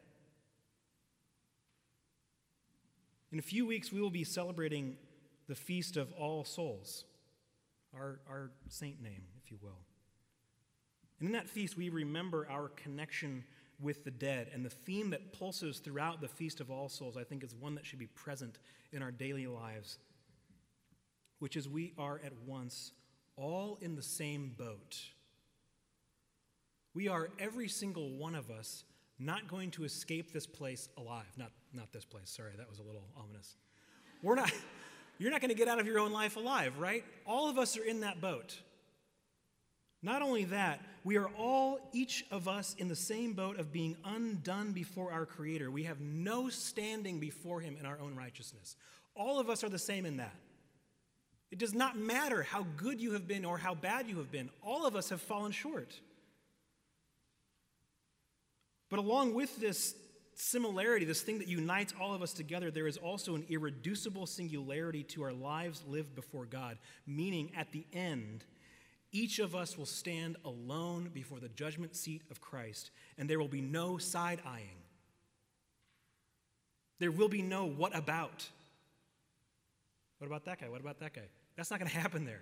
In 3.32 3.40
a 3.40 3.44
few 3.44 3.66
weeks, 3.66 3.92
we 3.92 4.02
will 4.02 4.10
be 4.10 4.24
celebrating 4.24 4.98
the 5.48 5.56
Feast 5.56 5.98
of 5.98 6.12
All 6.14 6.44
Souls, 6.44 7.06
our, 7.96 8.20
our 8.30 8.52
saint 8.68 9.02
name, 9.02 9.24
if 9.44 9.52
you 9.52 9.58
will. 9.62 9.80
And 11.20 11.28
in 11.28 11.34
that 11.34 11.50
feast, 11.50 11.78
we 11.78 11.90
remember 11.90 12.48
our 12.50 12.70
connection 12.70 13.44
with 13.80 14.04
the 14.04 14.12
dead. 14.12 14.50
And 14.54 14.66
the 14.66 14.70
theme 14.70 15.10
that 15.12 15.34
pulses 15.34 15.80
throughout 15.80 16.22
the 16.22 16.28
Feast 16.28 16.60
of 16.60 16.70
All 16.70 16.90
Souls, 16.90 17.18
I 17.18 17.24
think, 17.24 17.44
is 17.44 17.56
one 17.56 17.76
that 17.76 17.86
should 17.86 18.00
be 18.00 18.08
present 18.08 18.60
in 18.92 19.02
our 19.02 19.12
daily 19.12 19.48
lives, 19.48 19.98
which 21.40 21.56
is 21.56 21.68
we 21.68 21.94
are 21.98 22.20
at 22.24 22.34
once 22.46 22.92
all 23.36 23.78
in 23.82 23.96
the 23.96 24.04
same 24.04 24.54
boat. 24.58 24.98
We 26.94 27.08
are, 27.08 27.30
every 27.40 27.68
single 27.68 28.18
one 28.18 28.34
of 28.34 28.50
us, 28.50 28.84
not 29.20 29.48
going 29.48 29.72
to 29.72 29.84
escape 29.84 30.34
this 30.34 30.48
place 30.48 30.90
alive. 30.98 31.32
Not, 31.38 31.52
not 31.74 31.92
this 31.92 32.06
place, 32.06 32.30
sorry, 32.30 32.54
that 32.58 32.70
was 32.70 32.80
a 32.80 32.84
little 32.84 33.04
ominous. 33.16 33.56
We're 34.24 34.36
not, 34.36 34.52
you're 35.18 35.32
not 35.32 35.42
going 35.42 35.50
to 35.50 35.56
get 35.56 35.68
out 35.68 35.80
of 35.80 35.88
your 35.88 36.00
own 36.00 36.12
life 36.12 36.36
alive, 36.36 36.78
right? 36.78 37.04
All 37.26 37.50
of 37.50 37.58
us 37.58 37.78
are 37.78 37.84
in 37.84 38.02
that 38.02 38.22
boat. 38.22 38.58
Not 40.04 40.22
only 40.22 40.46
that, 40.46 40.82
we 41.04 41.18
are 41.18 41.30
all, 41.38 41.80
each 41.92 42.26
of 42.32 42.48
us, 42.48 42.76
in 42.78 42.88
the 42.88 42.96
same 42.96 43.34
boat 43.34 43.60
of 43.60 43.72
being 43.72 43.98
undone 44.06 44.72
before 44.72 45.12
our 45.12 45.26
Creator. 45.26 45.72
We 45.72 45.84
have 45.84 46.00
no 46.00 46.50
standing 46.50 47.20
before 47.20 47.62
Him 47.62 47.78
in 47.80 47.86
our 47.86 48.00
own 48.00 48.16
righteousness. 48.16 48.76
All 49.16 49.40
of 49.40 49.50
us 49.50 49.64
are 49.64 49.70
the 49.70 49.80
same 49.80 50.06
in 50.06 50.18
that. 50.18 50.36
It 51.50 51.60
does 51.60 51.74
not 51.74 51.98
matter 51.98 52.44
how 52.44 52.66
good 52.76 53.02
you 53.02 53.14
have 53.14 53.28
been 53.28 53.46
or 53.46 53.58
how 53.58 53.74
bad 53.74 54.08
you 54.08 54.18
have 54.18 54.32
been, 54.32 54.50
all 54.62 54.86
of 54.86 54.96
us 54.96 55.10
have 55.10 55.22
fallen 55.22 55.52
short. 55.52 55.94
But 58.90 59.00
along 59.00 59.34
with 59.34 59.60
this 59.60 59.96
similarity, 60.38 61.04
this 61.04 61.22
thing 61.22 61.40
that 61.40 61.48
unites 61.48 61.94
all 62.00 62.14
of 62.14 62.22
us 62.22 62.32
together, 62.32 62.72
there 62.72 62.88
is 62.88 62.98
also 62.98 63.36
an 63.36 63.46
irreducible 63.50 64.28
singularity 64.28 65.04
to 65.04 65.24
our 65.24 65.34
lives 65.34 65.84
lived 65.88 66.16
before 66.16 66.46
God, 66.46 66.78
meaning 67.06 67.52
at 67.58 67.72
the 67.72 67.86
end, 67.92 68.46
each 69.12 69.40
of 69.40 69.56
us 69.56 69.78
will 69.78 69.86
stand 69.86 70.38
alone 70.46 71.10
before 71.14 71.40
the 71.40 71.50
judgment 71.50 71.96
seat 71.96 72.22
of 72.30 72.40
Christ, 72.40 72.92
and 73.18 73.30
there 73.30 73.40
will 73.40 73.48
be 73.48 73.62
no 73.62 73.98
side 73.98 74.40
eyeing. 74.46 74.84
There 77.00 77.12
will 77.12 77.30
be 77.30 77.42
no 77.42 77.66
what 77.66 77.96
about. 77.96 78.48
What 80.20 80.28
about 80.28 80.46
that 80.46 80.62
guy? 80.62 80.70
What 80.70 80.82
about 80.82 81.00
that 81.00 81.14
guy? 81.14 81.28
That's 81.56 81.72
not 81.72 81.80
going 81.80 81.90
to 81.92 81.98
happen 81.98 82.26
there. 82.26 82.42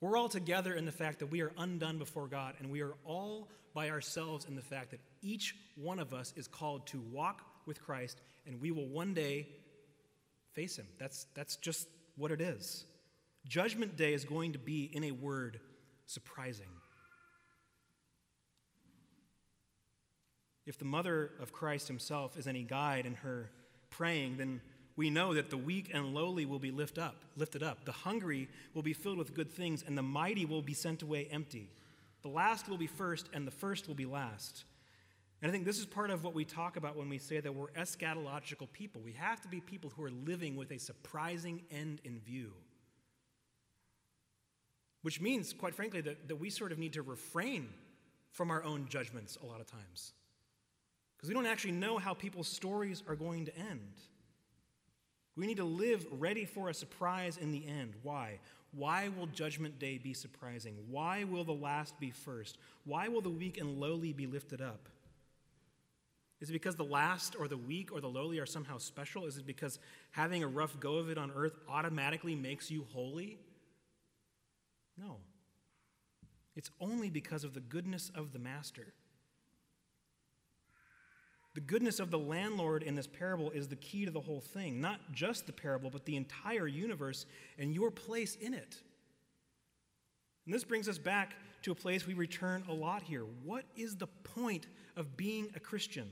We're 0.00 0.16
all 0.16 0.28
together 0.28 0.72
in 0.74 0.86
the 0.86 0.92
fact 0.92 1.18
that 1.18 1.26
we 1.26 1.42
are 1.42 1.52
undone 1.58 1.98
before 1.98 2.26
God, 2.26 2.54
and 2.58 2.70
we 2.70 2.80
are 2.80 2.94
all 3.04 3.48
by 3.74 3.90
ourselves 3.90 4.46
in 4.46 4.56
the 4.56 4.62
fact 4.62 4.92
that 4.92 5.00
each 5.22 5.54
one 5.76 5.98
of 5.98 6.14
us 6.14 6.32
is 6.36 6.48
called 6.48 6.86
to 6.88 7.00
walk 7.12 7.42
with 7.66 7.82
Christ, 7.82 8.20
and 8.46 8.60
we 8.60 8.70
will 8.70 8.86
one 8.86 9.12
day 9.12 9.46
face 10.54 10.78
Him. 10.78 10.86
That's, 10.98 11.26
that's 11.34 11.56
just 11.56 11.86
what 12.16 12.32
it 12.32 12.40
is. 12.40 12.84
Judgment 13.46 13.96
Day 13.96 14.14
is 14.14 14.24
going 14.24 14.54
to 14.54 14.58
be, 14.58 14.90
in 14.92 15.04
a 15.04 15.10
word, 15.10 15.60
surprising. 16.06 16.66
If 20.66 20.78
the 20.78 20.84
mother 20.84 21.30
of 21.40 21.52
Christ 21.52 21.88
himself 21.88 22.36
is 22.38 22.46
any 22.46 22.62
guide 22.62 23.06
in 23.06 23.14
her 23.16 23.50
praying, 23.90 24.36
then 24.36 24.60
we 24.96 25.10
know 25.10 25.34
that 25.34 25.50
the 25.50 25.56
weak 25.56 25.90
and 25.92 26.14
lowly 26.14 26.44
will 26.44 26.58
be 26.58 26.70
lift 26.70 26.98
up, 26.98 27.16
lifted 27.36 27.62
up. 27.62 27.84
The 27.84 27.92
hungry 27.92 28.48
will 28.74 28.82
be 28.82 28.92
filled 28.92 29.18
with 29.18 29.34
good 29.34 29.50
things, 29.50 29.84
and 29.86 29.96
the 29.96 30.02
mighty 30.02 30.44
will 30.44 30.62
be 30.62 30.74
sent 30.74 31.02
away 31.02 31.28
empty. 31.30 31.68
The 32.22 32.28
last 32.28 32.68
will 32.68 32.76
be 32.76 32.86
first, 32.86 33.28
and 33.32 33.46
the 33.46 33.52
first 33.52 33.88
will 33.88 33.94
be 33.94 34.06
last. 34.06 34.64
And 35.42 35.48
I 35.48 35.52
think 35.52 35.64
this 35.64 35.78
is 35.78 35.86
part 35.86 36.10
of 36.10 36.22
what 36.22 36.34
we 36.34 36.44
talk 36.44 36.76
about 36.76 36.96
when 36.96 37.08
we 37.08 37.18
say 37.18 37.40
that 37.40 37.54
we're 37.54 37.68
eschatological 37.68 38.70
people. 38.72 39.00
We 39.00 39.12
have 39.14 39.40
to 39.40 39.48
be 39.48 39.60
people 39.60 39.90
who 39.96 40.04
are 40.04 40.10
living 40.10 40.54
with 40.54 40.70
a 40.70 40.78
surprising 40.78 41.62
end 41.70 42.02
in 42.04 42.18
view. 42.20 42.52
Which 45.02 45.18
means, 45.18 45.54
quite 45.54 45.74
frankly, 45.74 46.02
that, 46.02 46.28
that 46.28 46.36
we 46.36 46.50
sort 46.50 46.72
of 46.72 46.78
need 46.78 46.92
to 46.92 47.02
refrain 47.02 47.70
from 48.32 48.50
our 48.50 48.62
own 48.64 48.86
judgments 48.88 49.38
a 49.42 49.46
lot 49.46 49.60
of 49.60 49.66
times. 49.66 50.12
Because 51.16 51.30
we 51.30 51.34
don't 51.34 51.46
actually 51.46 51.72
know 51.72 51.96
how 51.96 52.12
people's 52.12 52.48
stories 52.48 53.02
are 53.08 53.16
going 53.16 53.46
to 53.46 53.56
end. 53.56 53.94
We 55.40 55.46
need 55.46 55.56
to 55.56 55.64
live 55.64 56.06
ready 56.10 56.44
for 56.44 56.68
a 56.68 56.74
surprise 56.74 57.38
in 57.38 57.50
the 57.50 57.66
end. 57.66 57.94
Why? 58.02 58.40
Why 58.72 59.08
will 59.08 59.24
Judgment 59.24 59.78
Day 59.78 59.96
be 59.96 60.12
surprising? 60.12 60.76
Why 60.90 61.24
will 61.24 61.44
the 61.44 61.54
last 61.54 61.98
be 61.98 62.10
first? 62.10 62.58
Why 62.84 63.08
will 63.08 63.22
the 63.22 63.30
weak 63.30 63.56
and 63.56 63.80
lowly 63.80 64.12
be 64.12 64.26
lifted 64.26 64.60
up? 64.60 64.90
Is 66.42 66.50
it 66.50 66.52
because 66.52 66.76
the 66.76 66.84
last 66.84 67.36
or 67.40 67.48
the 67.48 67.56
weak 67.56 67.90
or 67.90 68.02
the 68.02 68.06
lowly 68.06 68.38
are 68.38 68.44
somehow 68.44 68.76
special? 68.76 69.24
Is 69.24 69.38
it 69.38 69.46
because 69.46 69.78
having 70.10 70.42
a 70.44 70.46
rough 70.46 70.78
go 70.78 70.96
of 70.96 71.08
it 71.08 71.16
on 71.16 71.32
earth 71.34 71.56
automatically 71.70 72.34
makes 72.34 72.70
you 72.70 72.84
holy? 72.92 73.38
No. 74.98 75.16
It's 76.54 76.70
only 76.82 77.08
because 77.08 77.44
of 77.44 77.54
the 77.54 77.60
goodness 77.60 78.12
of 78.14 78.34
the 78.34 78.38
master. 78.38 78.92
The 81.54 81.60
goodness 81.60 81.98
of 81.98 82.10
the 82.10 82.18
landlord 82.18 82.82
in 82.84 82.94
this 82.94 83.08
parable 83.08 83.50
is 83.50 83.66
the 83.66 83.76
key 83.76 84.04
to 84.04 84.10
the 84.10 84.20
whole 84.20 84.40
thing, 84.40 84.80
not 84.80 85.00
just 85.12 85.46
the 85.46 85.52
parable, 85.52 85.90
but 85.90 86.04
the 86.04 86.16
entire 86.16 86.66
universe 86.66 87.26
and 87.58 87.74
your 87.74 87.90
place 87.90 88.36
in 88.36 88.54
it. 88.54 88.76
And 90.46 90.54
this 90.54 90.62
brings 90.64 90.88
us 90.88 90.98
back 90.98 91.34
to 91.62 91.72
a 91.72 91.74
place 91.74 92.06
we 92.06 92.14
return 92.14 92.64
a 92.68 92.72
lot 92.72 93.02
here. 93.02 93.24
What 93.44 93.64
is 93.76 93.96
the 93.96 94.06
point 94.06 94.66
of 94.96 95.16
being 95.16 95.48
a 95.56 95.60
Christian? 95.60 96.08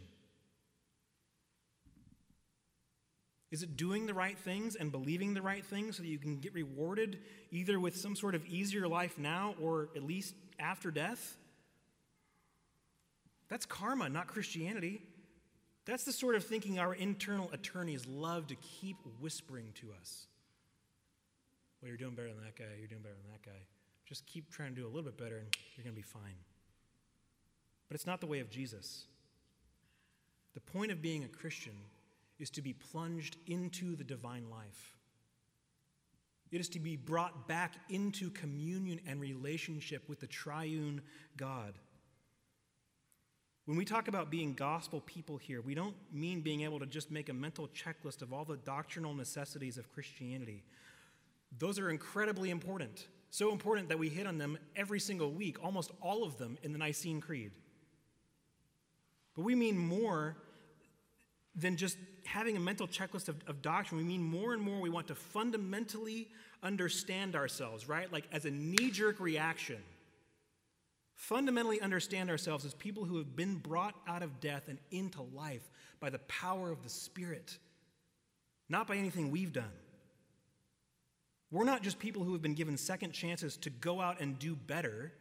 Is 3.51 3.63
it 3.63 3.77
doing 3.77 4.07
the 4.07 4.15
right 4.15 4.39
things 4.39 4.75
and 4.75 4.93
believing 4.93 5.35
the 5.35 5.41
right 5.41 5.65
things 5.65 5.97
so 5.97 6.03
that 6.03 6.09
you 6.09 6.19
can 6.19 6.39
get 6.39 6.53
rewarded 6.53 7.21
either 7.51 7.81
with 7.81 7.97
some 7.97 8.15
sort 8.15 8.35
of 8.35 8.45
easier 8.45 8.87
life 8.87 9.17
now 9.19 9.55
or 9.61 9.89
at 9.97 10.03
least 10.03 10.35
after 10.59 10.91
death? 10.91 11.37
That's 13.49 13.65
karma, 13.65 14.11
not 14.11 14.27
Christianity. 14.27 15.01
That's 15.89 16.05
the 16.05 16.13
sort 16.13 16.35
of 16.35 16.45
thinking 16.45 16.79
our 16.79 16.95
internal 16.95 17.49
attorneys 17.51 18.07
love 18.07 18.49
to 18.49 18.57
keep 18.57 18.99
whispering 19.23 19.73
to 19.77 19.87
us. 19.99 20.27
Well, 21.81 21.89
you're 21.89 21.97
doing 21.97 22.15
better 22.15 22.29
than 22.29 22.45
that 22.45 22.57
guy, 22.57 22.77
you're 22.79 22.89
doing 22.89 23.01
better 23.01 23.15
than 23.15 23.33
that 23.33 23.43
guy. 23.43 23.59
Just 24.05 24.27
keep 24.27 24.51
trying 24.51 24.75
to 24.75 24.81
do 24.83 24.87
a 24.87 24.91
little 24.91 25.03
bit 25.03 25.17
better 25.17 25.39
and 25.39 25.47
you're 25.75 25.85
going 25.85 25.95
to 25.95 25.97
be 25.97 26.03
fine. 26.03 26.37
But 27.89 27.95
it's 27.95 28.07
not 28.07 28.21
the 28.21 28.27
way 28.27 28.41
of 28.41 28.51
Jesus. 28.51 29.07
The 30.53 30.61
point 30.61 30.93
of 30.93 31.01
being 31.01 31.25
a 31.25 31.29
Christian 31.29 31.73
is 32.39 32.51
to 32.51 32.61
be 32.61 32.75
plunged 32.75 33.39
into 33.47 33.97
the 33.97 34.05
divine 34.05 34.51
life. 34.51 34.95
It 36.51 36.61
is 36.61 36.69
to 36.71 36.81
be 36.81 36.97
brought 36.97 37.49
back 37.49 37.77
into 37.89 38.29
communion 38.31 39.01
and 39.07 39.23
relationship 39.23 40.07
with 40.07 40.21
the 40.21 40.27
triune 40.27 41.01
God. 41.39 41.79
When 43.69 43.77
we 43.77 43.85
talk 43.85 44.09
about 44.09 44.31
being 44.31 44.55
gospel 44.55 45.03
people 45.05 45.37
here, 45.37 45.61
we 45.61 45.75
don't 45.75 45.95
mean 46.11 46.41
being 46.41 46.63
able 46.63 46.79
to 46.79 46.87
just 46.87 47.11
make 47.11 47.29
a 47.29 47.35
mental 47.35 47.69
checklist 47.69 48.23
of 48.23 48.33
all 48.33 48.47
the 48.47 48.57
doctrinal 48.57 49.13
necessities 49.13 49.77
of 49.77 49.93
Christianity. 49.93 50.63
Those 51.59 51.79
are 51.79 51.91
incredibly 51.91 52.49
important. 52.49 53.09
So 53.29 53.53
important 53.53 53.91
that 53.91 53.99
we 53.99 54.09
hit 54.09 54.27
on 54.27 54.39
them 54.39 54.57
every 54.75 54.99
single 54.99 55.31
week, 55.31 55.63
almost 55.63 55.91
all 56.01 56.25
of 56.25 56.39
them 56.39 56.57
in 56.63 56.73
the 56.73 56.79
Nicene 56.79 57.21
Creed. 57.21 57.51
But 59.37 59.43
we 59.43 59.55
mean 59.55 59.77
more 59.77 60.35
than 61.55 61.77
just 61.77 61.99
having 62.25 62.57
a 62.57 62.61
mental 62.61 62.89
checklist 62.89 63.29
of, 63.29 63.37
of, 63.47 63.61
doctrine. 63.61 63.99
We 63.99 64.05
mean 64.05 64.23
more 64.23 64.55
and 64.55 64.63
more 64.63 64.81
we 64.81 64.89
want 64.89 65.09
to 65.09 65.15
fundamentally 65.15 66.29
understand 66.63 67.37
ourselves, 67.37 67.87
right? 67.87 68.11
Like 68.11 68.29
as 68.33 68.47
a 68.47 68.51
knee 68.51 68.91
jerk 68.91 69.21
reaction 69.21 69.83
fundamentally 71.19 71.81
understand 71.81 72.31
ourselves 72.31 72.65
as 72.65 72.75
people 72.75 73.05
who 73.05 73.19
have 73.19 73.35
been 73.35 73.57
brought 73.57 73.95
out 74.07 74.23
of 74.23 74.41
death 74.41 74.69
and 74.69 74.79
into 74.93 75.21
life 75.35 75.69
by 75.99 76.09
the 76.09 76.21
power 76.21 76.71
of 76.71 76.85
the 76.85 76.89
Spirit, 76.89 77.59
not 78.69 78.87
by 78.87 78.97
anything 78.97 79.33
we've 79.33 79.53
done. 79.53 79.65
We're 81.51 81.65
not 81.65 81.83
just 81.83 81.99
people 81.99 82.23
who 82.23 82.33
have 82.35 82.41
been 82.41 82.55
given 82.55 82.77
second 82.77 83.13
chances 83.13 83.57
to 83.59 83.71
go 83.71 84.01
out 84.01 84.21
and 84.21 84.39
do 84.39 84.55
better. 84.55 85.13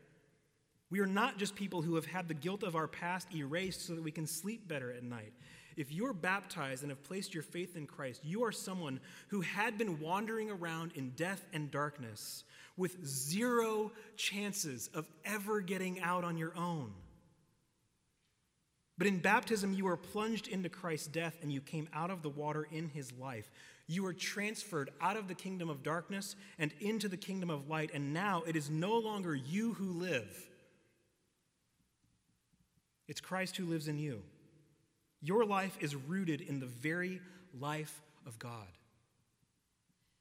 We 0.91 0.99
are 0.99 1.07
not 1.07 1.39
just 1.39 1.55
people 1.55 1.81
who 1.81 1.95
have 1.95 2.05
had 2.05 2.27
the 2.27 2.35
guilt 2.35 2.61
of 2.61 2.75
our 2.75 2.87
past 2.87 3.33
erased 3.33 3.87
so 3.87 3.95
that 3.95 4.03
we 4.03 4.11
can 4.11 4.27
sleep 4.27 4.67
better 4.67 4.91
at 4.91 5.03
night. 5.03 5.33
If 5.77 5.91
you're 5.91 6.13
baptized 6.13 6.81
and 6.81 6.91
have 6.91 7.03
placed 7.03 7.35
your 7.35 7.43
faith 7.43 7.77
in 7.77 7.85
Christ, 7.85 8.21
you 8.25 8.43
are 8.43 8.51
someone 8.51 8.99
who 9.27 9.41
had 9.41 9.77
been 9.77 9.99
wandering 9.99 10.49
around 10.49 10.91
in 10.95 11.11
death 11.11 11.45
and 11.53 11.69
darkness 11.69 12.43
with 12.75 13.05
zero 13.05 13.91
chances 14.15 14.89
of 14.95 15.07
ever 15.23 15.61
getting 15.61 15.99
out 16.01 16.23
on 16.23 16.35
your 16.35 16.57
own. 16.57 16.91
But 18.97 19.05
in 19.05 19.19
baptism, 19.19 19.73
you 19.73 19.87
are 19.87 19.97
plunged 19.97 20.47
into 20.47 20.69
Christ's 20.69 21.07
death 21.07 21.35
and 21.43 21.51
you 21.51 21.61
came 21.61 21.87
out 21.93 22.09
of 22.09 22.23
the 22.23 22.29
water 22.29 22.67
in 22.71 22.89
his 22.89 23.13
life. 23.13 23.51
You 23.85 24.03
are 24.07 24.13
transferred 24.13 24.89
out 24.99 25.15
of 25.15 25.27
the 25.27 25.35
kingdom 25.35 25.69
of 25.69 25.83
darkness 25.83 26.35
and 26.57 26.73
into 26.79 27.07
the 27.07 27.17
kingdom 27.17 27.51
of 27.51 27.69
light, 27.69 27.91
and 27.93 28.13
now 28.13 28.43
it 28.47 28.55
is 28.55 28.69
no 28.69 28.97
longer 28.97 29.35
you 29.35 29.73
who 29.73 29.91
live. 29.91 30.49
It's 33.07 33.21
Christ 33.21 33.55
who 33.55 33.65
lives 33.65 33.87
in 33.87 33.99
you. 33.99 34.23
Your 35.21 35.45
life 35.45 35.77
is 35.79 35.95
rooted 35.95 36.41
in 36.41 36.59
the 36.59 36.65
very 36.65 37.21
life 37.59 38.01
of 38.25 38.37
God. 38.39 38.67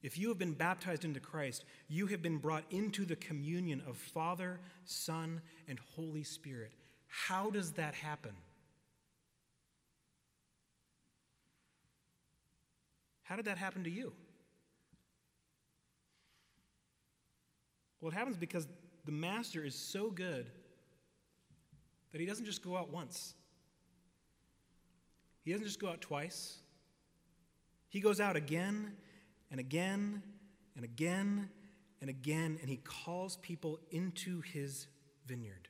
If 0.03 0.19
you 0.19 0.29
have 0.29 0.39
been 0.39 0.53
baptized 0.53 1.05
into 1.05 1.21
Christ, 1.21 1.65
you 1.89 2.07
have 2.07 2.23
been 2.23 2.39
brought 2.39 2.65
into 2.71 3.05
the 3.05 3.17
communion 3.17 3.83
of 3.87 3.97
Father, 3.97 4.61
Son, 4.85 5.41
and 5.69 5.79
Holy 5.97 6.23
Spirit. 6.23 6.73
How 7.09 7.51
does 7.51 7.73
that 7.73 7.95
happen? 7.95 8.33
How 13.25 13.35
did 13.35 13.47
that 13.47 13.59
happen 13.59 13.83
to 13.85 13.91
you? 13.91 14.13
Well, 18.01 18.13
it 18.13 18.15
happens 18.15 18.37
because 18.37 18.69
the 19.05 19.13
Master 19.13 19.65
is 19.65 19.75
so 19.75 20.11
good 20.11 20.47
that 22.13 22.21
he 22.21 22.27
doesn't 22.27 22.45
just 22.45 22.63
go 22.63 22.77
out 22.77 22.93
once. 22.93 23.35
He 25.47 25.53
doesn't 25.53 25.67
just 25.69 25.79
go 25.79 25.89
out 25.89 26.01
twice. 26.01 26.59
He 27.89 28.01
goes 28.01 28.21
out 28.21 28.35
again 28.35 28.95
and 29.49 29.61
again 29.61 30.21
and 30.75 30.85
again 30.85 31.49
and 32.01 32.11
again, 32.11 32.59
and 32.61 32.69
he 32.69 32.79
calls 32.79 33.37
people 33.37 33.79
into 33.93 34.41
his 34.41 34.89
vineyard. 35.25 35.69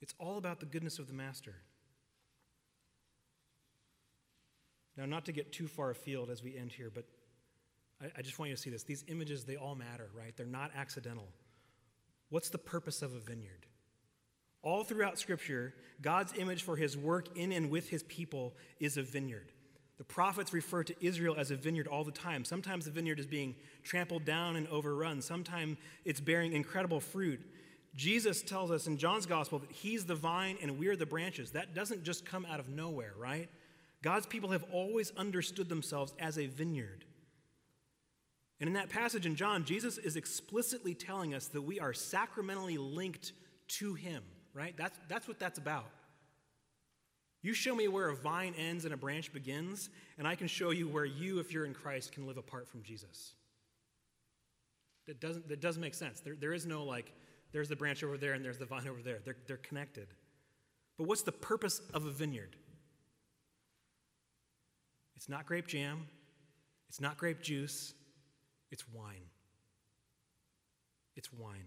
It's 0.00 0.14
all 0.20 0.38
about 0.38 0.60
the 0.60 0.66
goodness 0.66 1.00
of 1.00 1.08
the 1.08 1.12
Master. 1.12 1.56
Now, 4.96 5.06
not 5.06 5.24
to 5.24 5.32
get 5.32 5.52
too 5.52 5.66
far 5.66 5.90
afield 5.90 6.30
as 6.30 6.40
we 6.40 6.56
end 6.56 6.70
here, 6.70 6.92
but 6.94 7.04
I, 8.00 8.06
I, 8.18 8.22
just 8.22 8.38
want 8.38 8.50
you 8.50 8.56
to 8.56 8.62
see 8.62 8.70
this. 8.70 8.84
These 8.84 9.04
images, 9.08 9.44
they 9.44 9.56
all 9.56 9.74
matter, 9.74 10.08
right? 10.16 10.34
They're 10.36 10.46
not 10.46 10.70
accidental. 10.76 11.26
What's 12.30 12.48
the 12.48 12.58
purpose 12.58 13.02
of 13.02 13.12
a 13.12 13.18
vineyard? 13.18 13.66
All 14.66 14.82
throughout 14.82 15.16
Scripture, 15.16 15.72
God's 16.02 16.32
image 16.36 16.64
for 16.64 16.74
his 16.74 16.96
work 16.96 17.38
in 17.38 17.52
and 17.52 17.70
with 17.70 17.88
his 17.88 18.02
people 18.02 18.52
is 18.80 18.96
a 18.96 19.02
vineyard. 19.02 19.52
The 19.96 20.02
prophets 20.02 20.52
refer 20.52 20.82
to 20.82 20.94
Israel 21.00 21.36
as 21.38 21.52
a 21.52 21.56
vineyard 21.56 21.86
all 21.86 22.02
the 22.02 22.10
time. 22.10 22.44
Sometimes 22.44 22.84
the 22.84 22.90
vineyard 22.90 23.20
is 23.20 23.28
being 23.28 23.54
trampled 23.84 24.24
down 24.24 24.56
and 24.56 24.66
overrun, 24.66 25.22
sometimes 25.22 25.76
it's 26.04 26.18
bearing 26.18 26.52
incredible 26.52 26.98
fruit. 26.98 27.40
Jesus 27.94 28.42
tells 28.42 28.72
us 28.72 28.88
in 28.88 28.96
John's 28.96 29.24
gospel 29.24 29.60
that 29.60 29.70
he's 29.70 30.04
the 30.04 30.16
vine 30.16 30.58
and 30.60 30.80
we're 30.80 30.96
the 30.96 31.06
branches. 31.06 31.52
That 31.52 31.72
doesn't 31.72 32.02
just 32.02 32.26
come 32.26 32.44
out 32.44 32.58
of 32.58 32.68
nowhere, 32.68 33.12
right? 33.16 33.48
God's 34.02 34.26
people 34.26 34.50
have 34.50 34.64
always 34.72 35.12
understood 35.16 35.68
themselves 35.68 36.12
as 36.18 36.40
a 36.40 36.48
vineyard. 36.48 37.04
And 38.58 38.66
in 38.66 38.74
that 38.74 38.88
passage 38.88 39.26
in 39.26 39.36
John, 39.36 39.64
Jesus 39.64 39.96
is 39.96 40.16
explicitly 40.16 40.92
telling 40.92 41.34
us 41.34 41.46
that 41.46 41.62
we 41.62 41.78
are 41.78 41.92
sacramentally 41.92 42.78
linked 42.78 43.32
to 43.68 43.94
him 43.94 44.24
right? 44.56 44.74
That's, 44.76 44.98
that's 45.08 45.28
what 45.28 45.38
that's 45.38 45.58
about. 45.58 45.86
You 47.42 47.52
show 47.52 47.74
me 47.74 47.86
where 47.86 48.08
a 48.08 48.16
vine 48.16 48.54
ends 48.58 48.86
and 48.86 48.94
a 48.94 48.96
branch 48.96 49.32
begins, 49.32 49.90
and 50.18 50.26
I 50.26 50.34
can 50.34 50.48
show 50.48 50.70
you 50.70 50.88
where 50.88 51.04
you, 51.04 51.38
if 51.38 51.52
you're 51.52 51.66
in 51.66 51.74
Christ, 51.74 52.12
can 52.12 52.26
live 52.26 52.38
apart 52.38 52.66
from 52.66 52.82
Jesus. 52.82 53.34
That 55.06 55.20
doesn't, 55.20 55.48
that 55.48 55.60
doesn't 55.60 55.80
make 55.80 55.94
sense. 55.94 56.20
There, 56.20 56.34
there 56.34 56.54
is 56.54 56.66
no 56.66 56.82
like, 56.82 57.12
there's 57.52 57.68
the 57.68 57.76
branch 57.76 58.02
over 58.02 58.16
there 58.16 58.32
and 58.32 58.44
there's 58.44 58.58
the 58.58 58.64
vine 58.64 58.88
over 58.88 59.02
there. 59.02 59.18
They're, 59.24 59.36
they're 59.46 59.56
connected. 59.58 60.08
But 60.98 61.06
what's 61.06 61.22
the 61.22 61.32
purpose 61.32 61.80
of 61.92 62.06
a 62.06 62.10
vineyard? 62.10 62.56
It's 65.14 65.28
not 65.28 65.46
grape 65.46 65.66
jam, 65.66 66.06
it's 66.88 67.00
not 67.00 67.18
grape 67.18 67.42
juice, 67.42 67.94
it's 68.70 68.84
wine. 68.92 69.30
It's 71.14 71.32
wine. 71.32 71.64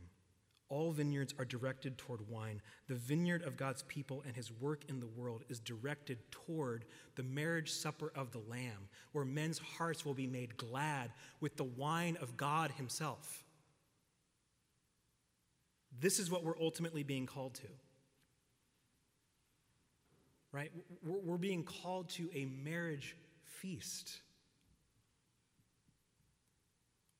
All 0.69 0.91
vineyards 0.91 1.33
are 1.39 1.45
directed 1.45 1.97
toward 1.97 2.29
wine. 2.29 2.61
The 2.87 2.95
vineyard 2.95 3.41
of 3.41 3.57
God's 3.57 3.81
people 3.83 4.23
and 4.25 4.35
his 4.35 4.51
work 4.51 4.83
in 4.87 4.99
the 4.99 5.07
world 5.07 5.43
is 5.49 5.59
directed 5.59 6.19
toward 6.31 6.85
the 7.15 7.23
marriage 7.23 7.71
supper 7.71 8.11
of 8.15 8.31
the 8.31 8.41
Lamb, 8.47 8.87
where 9.11 9.25
men's 9.25 9.57
hearts 9.57 10.05
will 10.05 10.13
be 10.13 10.27
made 10.27 10.57
glad 10.57 11.11
with 11.41 11.57
the 11.57 11.63
wine 11.63 12.17
of 12.21 12.37
God 12.37 12.69
himself. 12.71 13.43
This 15.99 16.19
is 16.19 16.29
what 16.29 16.43
we're 16.43 16.59
ultimately 16.61 17.01
being 17.01 17.25
called 17.25 17.55
to. 17.55 17.67
Right? 20.51 20.71
We're 21.03 21.37
being 21.37 21.63
called 21.63 22.09
to 22.11 22.29
a 22.33 22.45
marriage 22.45 23.15
feast. 23.43 24.19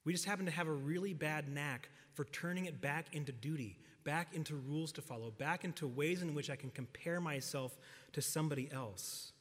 We 0.10 0.14
just 0.14 0.26
happen 0.26 0.48
to 0.48 0.52
have 0.52 0.68
a 0.68 0.74
really 0.74 1.14
bad 1.14 1.48
knack 1.48 1.88
for 2.16 2.24
turning 2.24 2.66
it 2.66 2.82
back 2.82 3.14
into 3.14 3.32
duty, 3.32 3.78
back 4.04 4.34
into 4.34 4.56
rules 4.56 4.92
to 4.94 5.04
follow, 5.04 5.30
back 5.30 5.64
into 5.64 5.86
ways 5.86 6.24
in 6.24 6.34
which 6.34 6.50
I 6.50 6.56
can 6.56 6.72
compare 6.72 7.22
myself 7.22 7.78
to 8.14 8.22
somebody 8.24 8.68
else. 8.72 9.34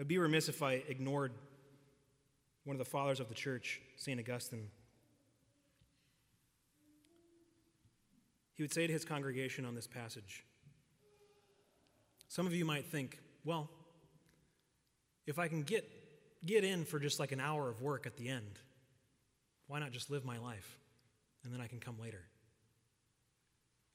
I'd 0.00 0.08
be 0.08 0.16
remiss 0.16 0.48
if 0.48 0.62
I 0.62 0.82
ignored 0.88 1.32
one 2.64 2.74
of 2.74 2.78
the 2.78 2.90
fathers 2.90 3.20
of 3.20 3.28
the 3.28 3.34
church, 3.34 3.82
St. 3.96 4.18
Augustine. 4.18 4.70
He 8.54 8.62
would 8.62 8.72
say 8.72 8.86
to 8.86 8.92
his 8.94 9.04
congregation 9.04 9.66
on 9.66 9.74
this 9.74 9.86
passage 9.86 10.46
Some 12.28 12.46
of 12.46 12.54
you 12.54 12.64
might 12.64 12.86
think, 12.86 13.18
well, 13.44 13.68
if 15.26 15.38
I 15.38 15.48
can 15.48 15.62
get, 15.62 15.88
get 16.44 16.64
in 16.64 16.84
for 16.84 16.98
just 16.98 17.20
like 17.20 17.32
an 17.32 17.40
hour 17.40 17.68
of 17.68 17.80
work 17.80 18.06
at 18.06 18.16
the 18.16 18.28
end, 18.28 18.58
why 19.66 19.78
not 19.78 19.92
just 19.92 20.10
live 20.10 20.24
my 20.24 20.38
life? 20.38 20.78
And 21.44 21.52
then 21.52 21.60
I 21.60 21.66
can 21.66 21.80
come 21.80 21.98
later. 22.00 22.22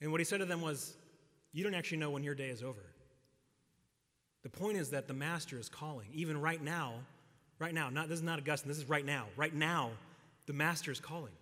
And 0.02 0.12
what 0.12 0.20
he 0.20 0.26
said 0.26 0.40
to 0.40 0.46
them 0.46 0.62
was, 0.62 0.96
You 1.54 1.64
don't 1.64 1.74
actually 1.74 1.98
know 1.98 2.10
when 2.12 2.24
your 2.24 2.36
day 2.36 2.50
is 2.50 2.64
over. 2.64 2.84
The 4.44 4.50
point 4.50 4.78
is 4.78 4.92
that 4.92 5.08
the 5.08 5.14
master 5.14 5.60
is 5.60 5.70
calling. 5.70 6.08
Even 6.14 6.40
right 6.40 6.62
now, 6.62 6.94
right 7.60 7.74
now, 7.74 7.90
not, 7.90 8.08
this 8.10 8.20
is 8.20 8.24
not 8.24 8.40
Augustine, 8.40 8.70
this 8.70 8.78
is 8.78 8.88
right 8.88 9.06
now. 9.06 9.26
Right 9.36 9.54
now, 9.54 9.92
the 10.46 10.54
master 10.54 10.92
is 10.92 11.00
calling. 11.00 11.34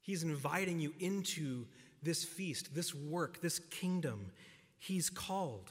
He's 0.00 0.22
inviting 0.22 0.80
you 0.80 0.92
into 0.98 1.66
this 2.02 2.24
feast, 2.24 2.74
this 2.74 2.94
work, 2.94 3.40
this 3.40 3.58
kingdom. 3.58 4.26
He's 4.78 5.08
called. 5.08 5.70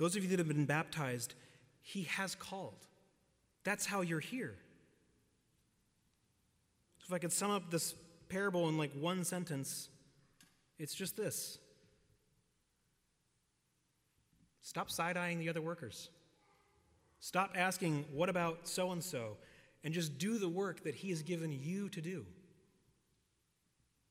Those 0.00 0.16
of 0.16 0.22
you 0.22 0.30
that 0.30 0.38
have 0.38 0.48
been 0.48 0.64
baptized, 0.64 1.34
He 1.82 2.04
has 2.04 2.34
called. 2.34 2.86
That's 3.64 3.84
how 3.84 4.00
you're 4.00 4.18
here. 4.18 4.54
So, 7.00 7.04
if 7.08 7.12
I 7.12 7.18
could 7.18 7.32
sum 7.32 7.50
up 7.50 7.70
this 7.70 7.94
parable 8.30 8.70
in 8.70 8.78
like 8.78 8.92
one 8.98 9.24
sentence, 9.24 9.90
it's 10.78 10.94
just 10.94 11.18
this 11.18 11.58
stop 14.62 14.90
side 14.90 15.18
eyeing 15.18 15.38
the 15.38 15.50
other 15.50 15.60
workers. 15.60 16.08
Stop 17.20 17.52
asking, 17.54 18.06
what 18.14 18.30
about 18.30 18.66
so 18.66 18.92
and 18.92 19.04
so? 19.04 19.36
And 19.84 19.92
just 19.92 20.16
do 20.16 20.38
the 20.38 20.48
work 20.48 20.82
that 20.84 20.94
He 20.94 21.10
has 21.10 21.22
given 21.22 21.52
you 21.52 21.90
to 21.90 22.00
do. 22.00 22.24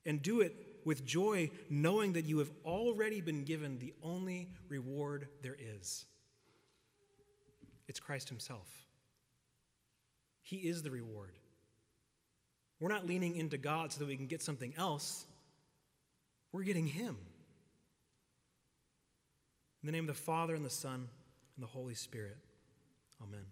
And 0.06 0.22
do 0.22 0.40
it 0.40 0.54
with 0.84 1.04
joy, 1.04 1.50
knowing 1.68 2.14
that 2.14 2.24
you 2.24 2.38
have 2.38 2.50
already 2.64 3.20
been 3.20 3.44
given 3.44 3.78
the 3.78 3.92
only 4.02 4.48
reward 4.68 5.28
there 5.42 5.56
is 5.58 6.06
it's 7.90 7.98
Christ 7.98 8.28
Himself. 8.28 8.68
He 10.42 10.58
is 10.58 10.84
the 10.84 10.92
reward. 10.92 11.32
We're 12.78 12.88
not 12.88 13.04
leaning 13.04 13.34
into 13.36 13.58
God 13.58 13.90
so 13.90 13.98
that 13.98 14.06
we 14.06 14.16
can 14.16 14.28
get 14.28 14.42
something 14.42 14.72
else, 14.78 15.26
we're 16.52 16.62
getting 16.62 16.86
Him. 16.86 17.16
In 19.82 19.86
the 19.86 19.92
name 19.92 20.08
of 20.08 20.14
the 20.14 20.22
Father, 20.22 20.54
and 20.54 20.64
the 20.64 20.70
Son, 20.70 21.08
and 21.56 21.62
the 21.62 21.66
Holy 21.66 21.94
Spirit. 21.94 22.36
Amen. 23.20 23.44